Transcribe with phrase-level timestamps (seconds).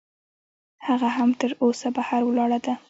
[0.87, 2.73] هغه هم تراوسه بهر ولاړه ده.